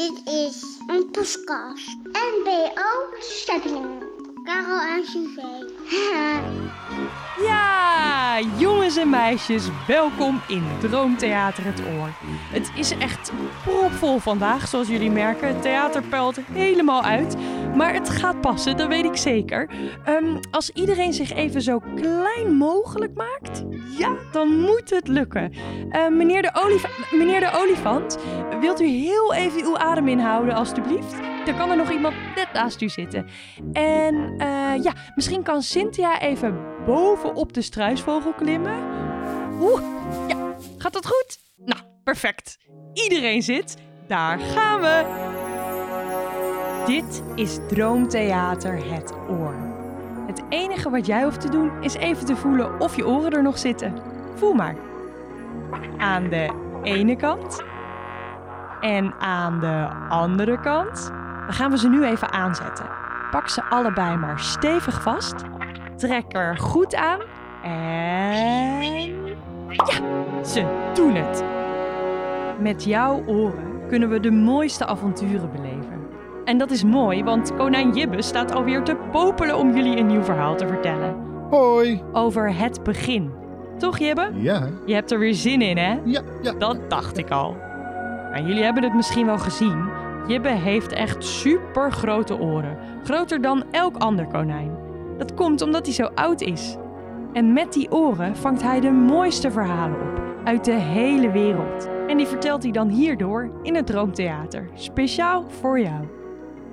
Dit 0.00 0.20
is 0.24 0.78
een 0.86 1.10
podcast. 1.10 1.96
NBO 2.02 3.18
Steppingen. 3.18 4.02
Karel 4.44 4.80
en 4.80 5.04
Suzanne. 5.04 5.72
Ja, 7.42 8.40
jongens 8.56 8.96
en 8.96 9.10
meisjes, 9.10 9.68
welkom 9.86 10.40
in 10.48 10.64
Droomtheater 10.80 11.64
Het 11.64 11.80
Oor. 11.80 12.08
Het 12.52 12.70
is 12.74 12.98
echt 12.98 13.32
propvol 13.64 14.18
vandaag, 14.18 14.68
zoals 14.68 14.88
jullie 14.88 15.10
merken. 15.10 15.48
Het 15.48 15.62
theater 15.62 16.02
pelt 16.02 16.38
helemaal 16.52 17.02
uit, 17.02 17.36
maar 17.74 17.94
het 17.94 18.08
gaat 18.08 18.40
passen, 18.40 18.76
dat 18.76 18.88
weet 18.88 19.04
ik 19.04 19.16
zeker. 19.16 19.68
Ehm, 20.04 20.36
als 20.50 20.70
iedereen 20.70 21.12
zich 21.12 21.32
even 21.32 21.62
zo 21.62 21.80
klein 21.94 22.56
mogelijk 22.56 23.14
maakt, 23.14 23.64
ja, 23.98 24.16
dan 24.32 24.60
moet 24.60 24.90
het 24.90 25.08
lukken. 25.08 25.52
Ehm, 25.90 26.16
meneer, 26.16 26.42
de 27.40 27.52
olifant, 27.52 28.18
wilt 28.60 28.80
u 28.80 28.86
heel 28.86 29.34
even 29.34 29.64
uw 29.64 29.78
adem 29.78 30.08
inhouden, 30.08 30.54
alstublieft? 30.54 31.14
Er 31.46 31.54
kan 31.54 31.70
er 31.70 31.76
nog 31.76 31.90
iemand 31.90 32.14
net 32.34 32.48
naast 32.52 32.82
u 32.82 32.88
zitten. 32.88 33.26
En 33.72 34.34
eh, 34.38 34.82
ja, 34.82 34.92
misschien 35.14 35.42
kan 35.42 35.62
Cynthia 35.62 36.20
even 36.20 36.60
bovenop 36.90 37.52
de 37.52 37.62
struisvogel 37.62 38.32
klimmen. 38.32 38.78
Oeh, 39.60 39.82
ja, 40.28 40.54
gaat 40.78 40.92
dat 40.92 41.06
goed? 41.06 41.38
Nou, 41.56 41.80
perfect. 42.04 42.58
Iedereen 42.92 43.42
zit. 43.42 43.76
Daar 44.06 44.38
gaan 44.38 44.80
we. 44.80 45.04
Dit 46.86 47.22
is 47.34 47.58
Droomtheater 47.68 48.92
Het 48.92 49.12
Oor. 49.28 49.54
Het 50.26 50.42
enige 50.48 50.90
wat 50.90 51.06
jij 51.06 51.22
hoeft 51.22 51.40
te 51.40 51.50
doen 51.50 51.82
is 51.82 51.94
even 51.94 52.26
te 52.26 52.36
voelen 52.36 52.80
of 52.80 52.96
je 52.96 53.06
oren 53.06 53.32
er 53.32 53.42
nog 53.42 53.58
zitten. 53.58 53.94
Voel 54.34 54.52
maar. 54.52 54.76
Aan 55.98 56.28
de 56.28 56.50
ene 56.82 57.16
kant 57.16 57.62
en 58.80 59.14
aan 59.18 59.60
de 59.60 59.88
andere 60.08 60.60
kant. 60.60 61.06
Dan 61.44 61.54
gaan 61.54 61.70
we 61.70 61.78
ze 61.78 61.88
nu 61.88 62.04
even 62.04 62.32
aanzetten. 62.32 62.86
Pak 63.30 63.48
ze 63.48 63.62
allebei 63.64 64.16
maar 64.16 64.40
stevig 64.40 65.02
vast. 65.02 65.34
Trek 66.00 66.24
er 66.28 66.56
goed 66.56 66.94
aan. 66.94 67.20
En. 67.62 68.82
Ja, 69.68 70.44
ze 70.44 70.90
doen 70.94 71.14
het. 71.14 71.44
Met 72.60 72.84
jouw 72.84 73.22
oren 73.26 73.86
kunnen 73.88 74.08
we 74.10 74.20
de 74.20 74.30
mooiste 74.30 74.86
avonturen 74.86 75.50
beleven. 75.52 76.06
En 76.44 76.58
dat 76.58 76.70
is 76.70 76.84
mooi, 76.84 77.24
want 77.24 77.56
konijn 77.56 77.92
Jibbe 77.94 78.22
staat 78.22 78.52
alweer 78.52 78.82
te 78.82 78.96
popelen 79.10 79.56
om 79.58 79.74
jullie 79.74 79.96
een 79.98 80.06
nieuw 80.06 80.22
verhaal 80.22 80.56
te 80.56 80.66
vertellen. 80.66 81.14
Hoi. 81.50 82.02
Over 82.12 82.54
het 82.56 82.82
begin. 82.82 83.30
Toch, 83.78 83.98
Jibbe? 83.98 84.30
Ja, 84.34 84.68
Je 84.86 84.94
hebt 84.94 85.10
er 85.10 85.18
weer 85.18 85.34
zin 85.34 85.62
in, 85.62 85.76
hè? 85.78 85.98
ja, 86.04 86.20
ja. 86.42 86.52
Dat 86.52 86.90
dacht 86.90 87.18
ik 87.18 87.30
al. 87.30 87.56
Nou, 88.32 88.46
jullie 88.46 88.62
hebben 88.62 88.82
het 88.82 88.94
misschien 88.94 89.26
wel 89.26 89.38
gezien. 89.38 89.88
Jibbe 90.26 90.48
heeft 90.48 90.92
echt 90.92 91.24
super 91.24 91.92
grote 91.92 92.38
oren. 92.38 92.78
Groter 93.04 93.40
dan 93.40 93.64
elk 93.70 93.96
ander 93.96 94.26
konijn. 94.26 94.88
Dat 95.20 95.34
komt 95.34 95.62
omdat 95.62 95.86
hij 95.86 95.94
zo 95.94 96.04
oud 96.04 96.40
is. 96.40 96.76
En 97.32 97.52
met 97.52 97.72
die 97.72 97.90
oren 97.90 98.36
vangt 98.36 98.62
hij 98.62 98.80
de 98.80 98.90
mooiste 98.90 99.50
verhalen 99.50 100.00
op. 100.00 100.22
Uit 100.44 100.64
de 100.64 100.72
hele 100.72 101.30
wereld. 101.30 101.88
En 102.06 102.16
die 102.16 102.26
vertelt 102.26 102.62
hij 102.62 102.72
dan 102.72 102.88
hierdoor 102.88 103.50
in 103.62 103.74
het 103.74 103.86
Droomtheater. 103.86 104.68
Speciaal 104.74 105.50
voor 105.60 105.80
jou. 105.80 106.08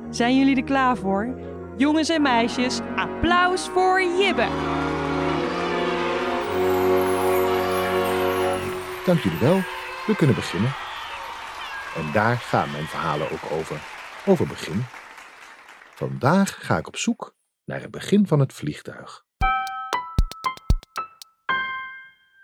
Zijn 0.10 0.38
jullie 0.38 0.56
er 0.56 0.64
klaar 0.64 0.98
voor? 0.98 1.40
Jongens 1.78 2.10
en 2.10 2.22
meisjes, 2.22 2.80
applaus 2.96 3.70
voor 3.70 4.02
Jibbe! 4.02 4.48
Dank 9.06 9.20
jullie 9.20 9.40
wel. 9.40 9.60
We 10.06 10.16
kunnen 10.16 10.36
beginnen. 10.36 10.74
En 11.96 12.12
daar 12.14 12.38
gaan 12.38 12.72
mijn 12.72 12.86
verhalen 12.88 13.32
ook 13.32 13.52
over. 13.52 13.82
Over 14.26 14.48
begin. 14.48 14.86
Vandaag 15.96 16.66
ga 16.66 16.78
ik 16.78 16.88
op 16.88 16.98
zoek 16.98 17.36
naar 17.68 17.82
het 17.82 17.92
begin 17.92 18.28
van 18.28 18.40
het 18.40 18.54
vliegtuig. 18.54 19.26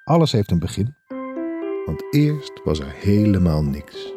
Alles 0.03 0.31
heeft 0.31 0.51
een 0.51 0.59
begin. 0.59 0.95
Want 1.85 2.03
eerst 2.13 2.61
was 2.63 2.79
er 2.79 2.91
helemaal 2.91 3.63
niks. 3.63 4.13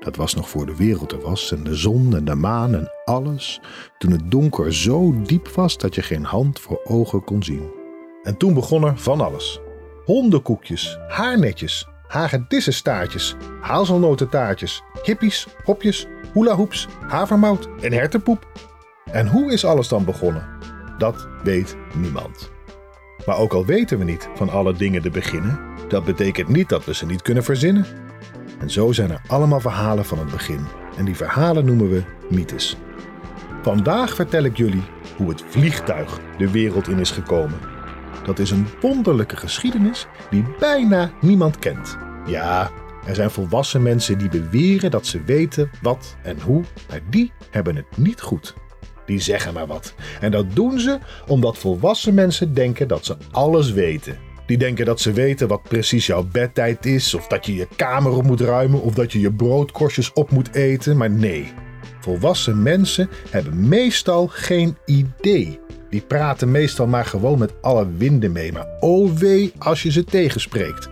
Dat 0.00 0.16
was 0.16 0.34
nog 0.34 0.48
voor 0.48 0.66
de 0.66 0.76
wereld 0.76 1.12
er 1.12 1.20
was 1.20 1.52
en 1.52 1.64
de 1.64 1.74
zon 1.74 2.16
en 2.16 2.24
de 2.24 2.34
maan 2.34 2.74
en 2.74 2.90
alles. 3.04 3.60
Toen 3.98 4.12
het 4.12 4.30
donker 4.30 4.74
zo 4.74 5.22
diep 5.22 5.48
was 5.48 5.78
dat 5.78 5.94
je 5.94 6.02
geen 6.02 6.24
hand 6.24 6.60
voor 6.60 6.80
ogen 6.84 7.24
kon 7.24 7.42
zien. 7.42 7.72
En 8.22 8.36
toen 8.36 8.54
begon 8.54 8.84
er 8.84 8.98
van 8.98 9.20
alles. 9.20 9.60
Hondenkoekjes, 10.04 10.98
haarnetjes, 11.08 11.88
hagedissenstaartjes, 12.06 13.36
hazelnotentaartjes, 13.60 14.82
hippies, 15.02 15.46
hopjes, 15.64 16.06
hulahoeps, 16.32 16.88
havermout 17.00 17.68
en 17.80 17.92
hertenpoep. 17.92 18.72
En 19.14 19.26
hoe 19.26 19.52
is 19.52 19.64
alles 19.64 19.88
dan 19.88 20.04
begonnen? 20.04 20.53
Dat 20.98 21.28
weet 21.42 21.76
niemand. 21.94 22.52
Maar 23.26 23.38
ook 23.38 23.52
al 23.52 23.64
weten 23.64 23.98
we 23.98 24.04
niet 24.04 24.28
van 24.34 24.48
alle 24.48 24.74
dingen 24.74 25.02
te 25.02 25.10
beginnen, 25.10 25.60
dat 25.88 26.04
betekent 26.04 26.48
niet 26.48 26.68
dat 26.68 26.84
we 26.84 26.94
ze 26.94 27.06
niet 27.06 27.22
kunnen 27.22 27.44
verzinnen. 27.44 27.86
En 28.58 28.70
zo 28.70 28.92
zijn 28.92 29.10
er 29.10 29.20
allemaal 29.26 29.60
verhalen 29.60 30.04
van 30.04 30.18
het 30.18 30.30
begin. 30.30 30.66
En 30.96 31.04
die 31.04 31.16
verhalen 31.16 31.64
noemen 31.64 31.90
we 31.90 32.02
mythes. 32.30 32.76
Vandaag 33.62 34.14
vertel 34.14 34.44
ik 34.44 34.56
jullie 34.56 34.82
hoe 35.16 35.28
het 35.28 35.44
vliegtuig 35.48 36.20
de 36.38 36.50
wereld 36.50 36.88
in 36.88 36.98
is 36.98 37.10
gekomen. 37.10 37.58
Dat 38.24 38.38
is 38.38 38.50
een 38.50 38.66
wonderlijke 38.80 39.36
geschiedenis 39.36 40.06
die 40.30 40.44
bijna 40.58 41.10
niemand 41.20 41.58
kent. 41.58 41.96
Ja, 42.26 42.70
er 43.06 43.14
zijn 43.14 43.30
volwassen 43.30 43.82
mensen 43.82 44.18
die 44.18 44.28
beweren 44.28 44.90
dat 44.90 45.06
ze 45.06 45.22
weten 45.22 45.70
wat 45.82 46.16
en 46.22 46.40
hoe, 46.40 46.62
maar 46.88 47.00
die 47.10 47.32
hebben 47.50 47.76
het 47.76 47.96
niet 47.96 48.20
goed. 48.20 48.54
Die 49.06 49.20
zeggen 49.20 49.54
maar 49.54 49.66
wat. 49.66 49.94
En 50.20 50.30
dat 50.30 50.46
doen 50.54 50.78
ze 50.80 50.98
omdat 51.26 51.58
volwassen 51.58 52.14
mensen 52.14 52.54
denken 52.54 52.88
dat 52.88 53.04
ze 53.04 53.16
alles 53.30 53.72
weten. 53.72 54.16
Die 54.46 54.58
denken 54.58 54.84
dat 54.84 55.00
ze 55.00 55.12
weten 55.12 55.48
wat 55.48 55.62
precies 55.62 56.06
jouw 56.06 56.22
bedtijd 56.32 56.86
is, 56.86 57.14
of 57.14 57.26
dat 57.26 57.46
je 57.46 57.54
je 57.54 57.68
kamer 57.76 58.12
op 58.12 58.24
moet 58.24 58.40
ruimen, 58.40 58.82
of 58.82 58.94
dat 58.94 59.12
je 59.12 59.20
je 59.20 59.32
broodkorstjes 59.32 60.12
op 60.12 60.30
moet 60.30 60.54
eten. 60.54 60.96
Maar 60.96 61.10
nee, 61.10 61.52
volwassen 62.00 62.62
mensen 62.62 63.08
hebben 63.30 63.68
meestal 63.68 64.26
geen 64.26 64.76
idee. 64.84 65.60
Die 65.90 66.00
praten 66.00 66.50
meestal 66.50 66.86
maar 66.86 67.04
gewoon 67.04 67.38
met 67.38 67.52
alle 67.62 67.88
winden 67.96 68.32
mee, 68.32 68.52
maar 68.52 68.66
oh 68.80 69.12
wee 69.12 69.52
als 69.58 69.82
je 69.82 69.90
ze 69.90 70.04
tegenspreekt. 70.04 70.88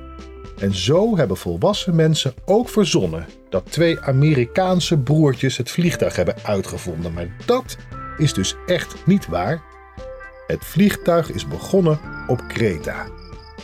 En 0.58 0.74
zo 0.74 1.16
hebben 1.16 1.36
volwassen 1.36 1.94
mensen 1.94 2.34
ook 2.44 2.68
verzonnen 2.68 3.26
dat 3.48 3.72
twee 3.72 4.00
Amerikaanse 4.00 4.98
broertjes 4.98 5.56
het 5.56 5.70
vliegtuig 5.70 6.16
hebben 6.16 6.34
uitgevonden. 6.42 7.12
Maar 7.12 7.36
dat 7.44 7.76
is 8.18 8.32
dus 8.32 8.56
echt 8.66 9.06
niet 9.06 9.26
waar. 9.26 9.62
Het 10.46 10.64
vliegtuig 10.64 11.30
is 11.30 11.48
begonnen 11.48 12.00
op 12.26 12.42
Kreta. 12.48 13.06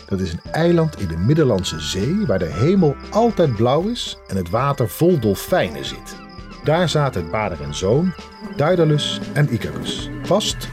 Dat 0.06 0.20
is 0.20 0.32
een 0.32 0.53
eiland 0.53 1.00
in 1.00 1.09
de 1.09 1.16
Middellandse 1.16 1.81
Zee 1.81 2.26
waar 2.26 2.38
de 2.38 2.53
hemel 2.53 2.97
altijd 3.10 3.56
blauw 3.56 3.88
is 3.88 4.19
en 4.26 4.36
het 4.36 4.50
water 4.50 4.88
vol 4.88 5.19
dolfijnen 5.19 5.84
zit. 5.84 6.16
Daar 6.64 6.88
zaten 6.88 7.28
vader 7.31 7.62
en 7.62 7.75
zoon, 7.75 8.12
Daedalus 8.56 9.20
en 9.32 9.53
Icarus, 9.53 10.10
vast 10.22 10.69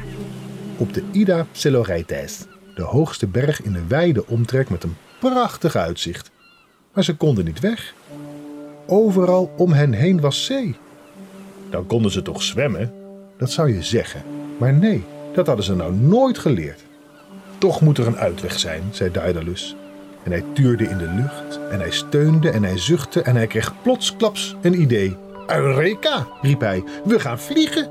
op 0.78 0.94
de 0.94 1.04
Ida 1.12 1.46
Pseloreites, 1.52 2.46
de 2.76 2.82
hoogste 2.82 3.28
berg 3.28 3.62
in 3.62 3.76
een 3.76 3.88
wijde 3.88 4.28
omtrek 4.28 4.70
met 4.70 4.84
een 4.84 4.96
prachtig 5.20 5.76
uitzicht. 5.76 6.32
Maar 6.94 7.04
ze 7.04 7.16
konden 7.16 7.46
niet 7.46 7.60
weg. 7.60 7.94
Overal 8.88 9.54
om 9.58 9.72
hen 9.72 9.94
heen 9.94 10.22
was 10.22 10.46
zee. 10.46 10.76
Dan 11.70 11.86
konden 11.86 12.12
ze 12.12 12.22
toch 12.22 12.42
zwemmen? 12.42 13.05
Dat 13.38 13.52
zou 13.52 13.74
je 13.74 13.84
zeggen. 13.84 14.24
Maar 14.58 14.74
nee, 14.74 15.04
dat 15.34 15.48
hadden 15.48 15.66
ze 15.66 15.76
nou 15.76 15.94
nooit 15.94 16.38
geleerd. 16.38 16.84
Toch 17.58 17.82
moet 17.82 17.98
er 17.98 18.08
een 18.08 18.18
uitweg 18.18 18.60
zijn, 18.60 18.84
zei 18.92 19.12
Daedalus. 19.12 19.76
En 20.24 20.32
hij 20.32 20.44
tuurde 20.54 20.84
in 20.84 20.98
de 20.98 21.08
lucht 21.08 21.60
en 21.72 21.80
hij 21.80 21.92
steunde 21.92 22.50
en 22.50 22.64
hij 22.64 22.78
zuchtte 22.78 23.22
en 23.22 23.36
hij 23.36 23.48
kreeg 23.48 23.82
plotsklaps 23.82 24.56
een 24.62 24.82
idee. 24.82 25.18
Eureka, 25.48 26.28
riep 26.42 26.60
hij, 26.60 26.84
we 27.06 27.20
gaan 27.20 27.40
vliegen. 27.40 27.90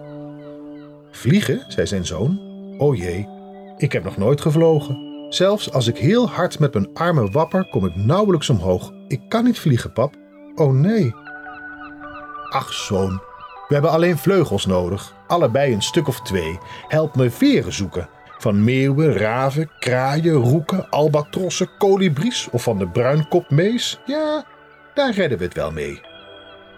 Vliegen, 1.11 1.65
zei 1.69 1.87
zijn 1.87 2.07
zoon. 2.07 2.41
O 2.79 2.95
jee, 2.95 3.29
ik 3.77 3.93
heb 3.93 4.05
nog 4.05 4.17
nooit 4.17 4.41
gevlogen. 4.41 5.13
Zelfs 5.29 5.73
als 5.73 5.87
ik 5.87 5.97
heel 5.97 6.29
hard 6.29 6.59
met 6.59 6.75
mijn 6.75 6.89
armen 6.95 7.33
wapper, 7.33 7.69
kom 7.71 7.87
ik 7.87 7.97
nauwelijks 7.97 8.51
omhoog. 8.51 8.93
Ik 9.09 9.21
kan 9.29 9.45
niet 9.45 9.59
vliegen, 9.59 9.93
pap. 9.93 10.15
Oh 10.55 10.73
nee. 10.73 11.15
Ach, 12.51 12.73
zoon, 12.73 13.23
we 13.69 13.75
hebben 13.75 13.91
alleen 13.91 14.19
vleugels 14.19 14.67
nodig. 14.67 15.15
Allebei 15.27 15.73
een 15.73 15.83
stuk 15.83 16.09
of 16.09 16.21
twee. 16.21 16.59
Help 16.89 17.17
me 17.17 17.31
veren 17.31 17.73
zoeken. 17.73 18.09
Van 18.39 18.65
meeuwen, 18.65 19.13
raven, 19.13 19.71
kraaien, 19.79 20.35
roeken, 20.35 20.91
albatrossen, 20.91 21.69
kolibries 21.79 22.49
of 22.51 22.63
van 22.63 22.79
de 22.79 22.89
bruinkopmees. 22.89 24.01
Ja, 24.07 24.45
daar 24.95 25.15
redden 25.15 25.39
we 25.39 25.45
het 25.45 25.55
wel 25.55 25.73
mee. 25.73 26.01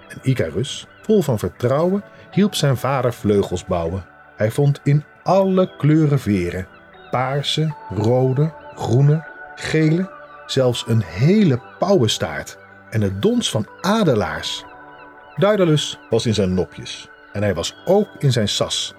En 0.09 0.19
Icarus, 0.23 0.87
vol 1.03 1.23
van 1.23 1.39
vertrouwen, 1.39 2.05
hielp 2.31 2.55
zijn 2.55 2.77
vader 2.77 3.13
vleugels 3.13 3.65
bouwen. 3.65 4.05
Hij 4.37 4.51
vond 4.51 4.81
in 4.83 5.05
alle 5.23 5.77
kleuren 5.77 6.21
veren. 6.21 6.69
Paarse, 7.11 7.75
rode, 7.95 8.53
groene, 8.75 9.27
gele, 9.55 10.11
zelfs 10.47 10.85
een 10.89 11.03
hele 11.03 11.61
pauwenstaart 11.79 12.59
en 12.91 13.01
het 13.01 13.23
dons 13.23 13.51
van 13.51 13.67
adelaars. 13.81 14.65
Daedalus 15.37 15.99
was 16.11 16.27
in 16.27 16.35
zijn 16.35 16.55
nopjes 16.55 17.09
en 17.33 17.43
hij 17.43 17.55
was 17.55 17.77
ook 17.85 18.09
in 18.19 18.33
zijn 18.33 18.49
sas 18.49 18.95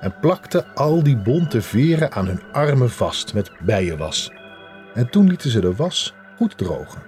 en 0.00 0.14
plakte 0.20 0.66
al 0.74 1.02
die 1.02 1.16
bonte 1.16 1.62
veren 1.62 2.12
aan 2.12 2.26
hun 2.26 2.42
armen 2.52 2.90
vast 2.90 3.34
met 3.34 3.50
bijenwas. 3.60 4.32
En 4.94 5.10
toen 5.10 5.28
lieten 5.28 5.50
ze 5.50 5.60
de 5.60 5.74
was 5.74 6.14
goed 6.36 6.58
drogen. 6.58 7.02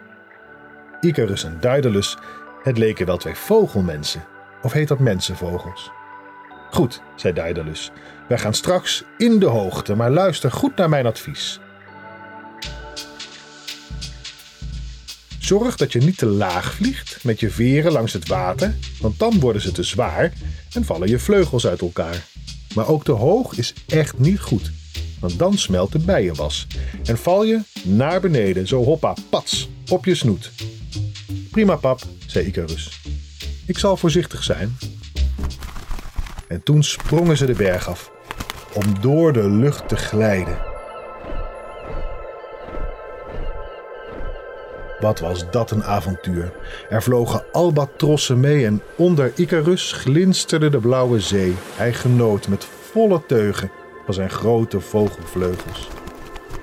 Icarus 1.00 1.44
en 1.44 1.56
Daedalus, 1.60 2.16
het 2.62 2.78
leken 2.78 3.06
wel 3.06 3.16
twee 3.16 3.34
vogelmensen. 3.34 4.24
Of 4.62 4.72
heet 4.72 4.88
dat 4.88 4.98
mensenvogels? 4.98 5.90
Goed, 6.70 7.02
zei 7.14 7.34
Daedalus. 7.34 7.90
Wij 8.28 8.38
gaan 8.38 8.54
straks 8.54 9.04
in 9.16 9.38
de 9.38 9.46
hoogte, 9.46 9.94
maar 9.94 10.10
luister 10.10 10.52
goed 10.52 10.76
naar 10.76 10.88
mijn 10.88 11.06
advies. 11.06 11.60
Zorg 15.50 15.76
dat 15.76 15.92
je 15.92 15.98
niet 15.98 16.18
te 16.18 16.26
laag 16.26 16.74
vliegt 16.74 17.24
met 17.24 17.40
je 17.40 17.50
veren 17.50 17.92
langs 17.92 18.12
het 18.12 18.28
water, 18.28 18.74
want 19.00 19.18
dan 19.18 19.40
worden 19.40 19.62
ze 19.62 19.72
te 19.72 19.82
zwaar 19.82 20.32
en 20.72 20.84
vallen 20.84 21.08
je 21.08 21.18
vleugels 21.18 21.66
uit 21.66 21.80
elkaar. 21.80 22.26
Maar 22.74 22.88
ook 22.88 23.04
te 23.04 23.12
hoog 23.12 23.58
is 23.58 23.74
echt 23.86 24.18
niet 24.18 24.40
goed, 24.40 24.70
want 25.20 25.38
dan 25.38 25.58
smelt 25.58 25.92
de 25.92 25.98
bijenwas 25.98 26.66
en 27.04 27.18
val 27.18 27.44
je 27.44 27.60
naar 27.84 28.20
beneden, 28.20 28.66
zo 28.66 28.84
hoppa, 28.84 29.14
pats, 29.30 29.68
op 29.88 30.04
je 30.04 30.14
snoet. 30.14 30.50
Prima 31.50 31.76
pap, 31.76 32.00
zei 32.26 32.46
Icarus. 32.46 33.00
Ik 33.66 33.78
zal 33.78 33.96
voorzichtig 33.96 34.42
zijn. 34.42 34.76
En 36.48 36.62
toen 36.62 36.82
sprongen 36.82 37.36
ze 37.36 37.46
de 37.46 37.54
berg 37.54 37.88
af, 37.88 38.10
om 38.72 39.00
door 39.00 39.32
de 39.32 39.50
lucht 39.50 39.88
te 39.88 39.96
glijden. 39.96 40.69
Wat 45.00 45.20
was 45.20 45.50
dat 45.50 45.70
een 45.70 45.84
avontuur? 45.84 46.52
Er 46.88 47.02
vlogen 47.02 47.44
albatrossen 47.52 48.40
mee 48.40 48.66
en 48.66 48.82
onder 48.96 49.32
Icarus 49.34 49.92
glinsterde 49.92 50.70
de 50.70 50.78
blauwe 50.78 51.20
zee. 51.20 51.54
Hij 51.76 51.92
genoot 51.92 52.48
met 52.48 52.64
volle 52.64 53.22
teugen 53.26 53.70
van 54.04 54.14
zijn 54.14 54.30
grote 54.30 54.80
vogelvleugels. 54.80 55.88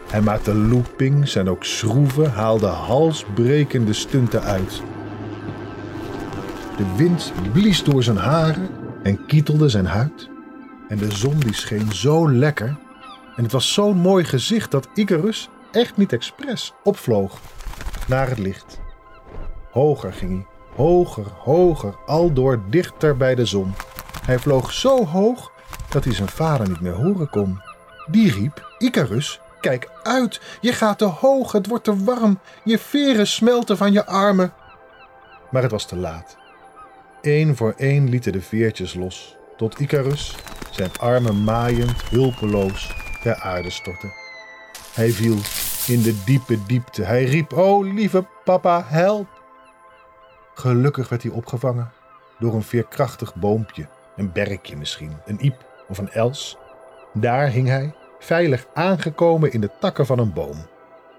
Hij 0.10 0.22
maakte 0.22 0.56
loopings 0.56 1.36
en 1.36 1.50
ook 1.50 1.64
schroeven, 1.64 2.32
haalde 2.32 2.68
halsbrekende 2.68 3.94
stunten 3.94 4.42
uit. 4.42 4.82
De 6.78 6.96
wind 6.98 7.34
blies 7.54 7.84
door 7.84 8.04
zijn 8.04 8.18
haren 8.18 8.70
en 9.04 9.26
kietelde 9.26 9.70
zijn 9.70 9.86
huid. 9.86 10.30
En 10.88 10.98
de 10.98 11.12
zon 11.12 11.40
die 11.40 11.54
scheen 11.54 11.92
zo 11.92 12.32
lekker. 12.32 12.78
En 13.36 13.44
het 13.44 13.52
was 13.52 13.74
zo'n 13.74 13.98
mooi 13.98 14.24
gezicht 14.24 14.72
dat 14.72 14.88
Icarus 14.94 15.50
echt 15.72 15.98
niet 15.98 16.14
expres 16.14 16.74
opvloog 16.84 17.40
naar 18.08 18.30
het 18.30 18.38
licht. 18.38 18.80
Hoger 19.72 20.14
ging 20.14 20.32
hij, 20.32 20.46
hoger, 20.76 21.26
hoger, 21.38 21.96
aldoor 22.06 22.62
dichter 22.70 23.18
bij 23.18 23.36
de 23.36 23.46
zon. 23.46 23.74
Hij 24.26 24.40
vloog 24.40 24.72
zo 24.74 25.06
hoog 25.06 25.52
dat 25.90 26.04
hij 26.04 26.14
zijn 26.14 26.30
vader 26.30 26.70
niet 26.70 26.82
meer 26.82 26.94
horen 26.94 27.30
kon. 27.30 27.62
Die 28.06 28.32
riep: 28.32 28.76
Icarus, 28.78 29.40
kijk 29.60 29.90
uit, 30.04 30.42
je 30.62 30.74
gaat 30.74 30.98
te 30.98 31.06
hoog, 31.06 31.52
het 31.52 31.68
wordt 31.68 31.84
te 31.84 32.04
warm, 32.04 32.40
je 32.64 32.80
veren 32.80 33.28
smelten 33.28 33.78
van 33.78 33.92
je 33.92 34.06
armen. 34.06 34.54
Maar 35.52 35.62
het 35.62 35.72
was 35.72 35.86
te 35.86 35.96
laat. 35.96 36.38
Eén 37.22 37.56
voor 37.56 37.74
één 37.78 38.10
lieten 38.10 38.32
de 38.32 38.42
veertjes 38.42 38.94
los, 38.94 39.36
tot 39.58 39.80
Icarus, 39.80 40.36
zijn 40.72 40.92
armen 41.00 41.44
maaiend, 41.44 42.02
hulpeloos, 42.10 42.96
ter 43.22 43.36
aarde 43.36 43.70
stortte. 43.70 44.08
Hij 44.94 45.12
viel 45.12 45.38
in 45.88 46.02
de 46.02 46.24
diepe 46.26 46.66
diepte. 46.66 47.04
Hij 47.04 47.24
riep: 47.24 47.54
O 47.54 47.82
lieve 47.82 48.26
papa, 48.44 48.84
help! 48.86 49.28
Gelukkig 50.54 51.10
werd 51.10 51.24
hij 51.24 51.32
opgevangen 51.32 51.92
door 52.40 52.54
een 52.54 52.64
veerkrachtig 52.64 53.36
boompje, 53.36 53.88
een 54.16 54.32
berkje 54.32 54.78
misschien, 54.78 55.18
een 55.26 55.46
iep 55.46 55.66
of 55.88 55.98
een 55.98 56.12
els. 56.12 56.58
Daar 57.14 57.50
hing 57.50 57.68
hij, 57.68 57.94
veilig 58.20 58.68
aangekomen 58.74 59.52
in 59.52 59.62
de 59.62 59.70
takken 59.80 60.06
van 60.06 60.20
een 60.20 60.34
boom. 60.34 60.66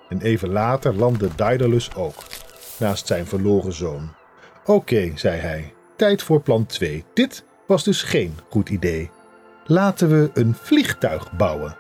En 0.09 0.21
even 0.21 0.49
later 0.49 0.95
landde 0.95 1.29
Daedalus 1.37 1.95
ook, 1.95 2.17
naast 2.79 3.07
zijn 3.07 3.27
verloren 3.27 3.73
zoon. 3.73 4.15
Oké, 4.65 5.13
zei 5.15 5.41
hij, 5.41 5.75
tijd 5.97 6.23
voor 6.23 6.41
plan 6.41 6.67
2. 6.67 7.05
Dit 7.15 7.45
was 7.67 7.85
dus 7.85 8.03
geen 8.03 8.39
goed 8.51 8.69
idee. 8.69 9.11
Laten 9.65 10.09
we 10.09 10.31
een 10.35 10.55
vliegtuig 10.55 11.33
bouwen. 11.33 11.77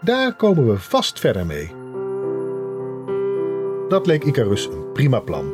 Daar 0.00 0.34
komen 0.34 0.66
we 0.66 0.78
vast 0.78 1.20
verder 1.20 1.46
mee. 1.46 1.79
Dat 3.90 4.06
leek 4.06 4.24
Icarus 4.24 4.66
een 4.66 4.92
prima 4.92 5.20
plan. 5.20 5.52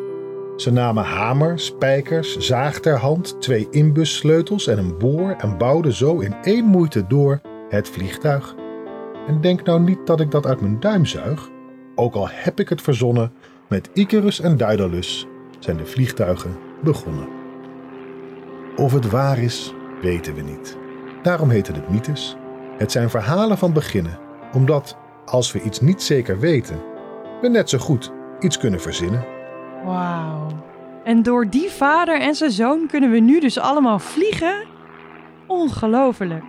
Ze 0.57 0.73
namen 0.73 1.05
hamer, 1.05 1.59
spijkers, 1.59 2.37
zaag 2.39 2.79
ter 2.79 2.97
hand, 2.97 3.41
twee 3.41 3.69
inbussleutels 3.71 4.67
en 4.67 4.79
een 4.79 4.99
boor 4.99 5.35
en 5.39 5.59
bouwden 5.59 5.93
zo 5.93 6.19
in 6.19 6.35
één 6.43 6.65
moeite 6.65 7.07
door 7.07 7.41
het 7.69 7.89
vliegtuig. 7.89 8.55
En 9.27 9.41
denk 9.41 9.65
nou 9.65 9.81
niet 9.81 10.07
dat 10.07 10.21
ik 10.21 10.31
dat 10.31 10.47
uit 10.47 10.61
mijn 10.61 10.81
duim 10.81 11.05
zuig. 11.05 11.51
Ook 11.95 12.15
al 12.15 12.29
heb 12.31 12.61
ik 12.61 12.69
het 12.69 12.83
verzonnen, 12.83 13.33
met 13.69 13.91
Icarus 13.93 14.41
en 14.41 14.57
Daedalus 14.57 15.27
zijn 15.59 15.77
de 15.77 15.87
vliegtuigen 15.87 16.57
begonnen. 16.83 17.29
Of 18.77 18.93
het 18.93 19.11
waar 19.11 19.39
is, 19.39 19.75
weten 20.03 20.35
we 20.35 20.43
niet. 20.43 20.77
Daarom 21.23 21.51
heten 21.51 21.75
het 21.75 21.91
mythes. 21.91 22.37
Het 22.79 22.93
zijn 22.93 23.11
verhalen 23.11 23.59
van 23.59 23.73
beginnen, 23.73 24.19
omdat 24.53 24.97
als 25.25 25.53
we 25.53 25.63
iets 25.63 25.81
niet 25.81 26.03
zeker 26.03 26.39
weten, 26.39 26.81
we 27.41 27.49
net 27.49 27.71
zo 27.71 27.79
goed 27.79 28.15
iets 28.41 28.59
kunnen 28.59 28.81
verzinnen. 28.81 29.25
Wauw. 29.85 30.47
En 31.05 31.23
door 31.23 31.51
die 31.51 31.71
vader 31.71 32.21
en 32.21 32.35
zijn 32.35 32.51
zoon 32.51 32.87
kunnen 32.87 33.11
we 33.11 33.19
nu 33.19 33.41
dus 33.41 33.59
allemaal 33.59 33.99
vliegen? 33.99 34.65
Ongelooflijk. 35.47 36.45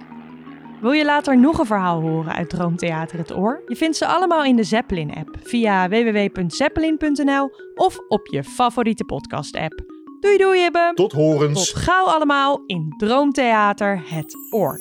Wil 0.81 0.91
je 0.91 1.05
later 1.05 1.37
nog 1.37 1.59
een 1.59 1.65
verhaal 1.65 2.01
horen 2.01 2.33
uit 2.33 2.49
Droomtheater 2.49 3.17
het 3.17 3.35
Oor? 3.35 3.61
Je 3.65 3.75
vindt 3.75 3.97
ze 3.97 4.05
allemaal 4.05 4.43
in 4.43 4.55
de 4.55 4.63
Zeppelin-app 4.63 5.29
via 5.43 5.89
www.zeppelin.nl 5.89 7.51
of 7.75 7.97
op 8.07 8.27
je 8.27 8.43
favoriete 8.43 9.03
podcast-app. 9.03 9.83
Doei 10.19 10.37
doei 10.37 10.65
Ibbe! 10.65 10.91
Tot 10.95 11.11
horens! 11.11 11.71
Tot 11.71 11.81
gauw 11.81 12.05
allemaal 12.05 12.63
in 12.65 12.93
Droomtheater 12.97 14.03
het 14.05 14.35
Oor. 14.49 14.79